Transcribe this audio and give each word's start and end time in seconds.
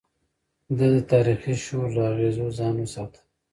ده 0.77 0.85
د 0.93 0.97
تاريخي 1.11 1.55
شور 1.65 1.87
له 1.95 2.03
اغېزو 2.11 2.45
ځان 2.59 2.75
وساته. 2.79 3.21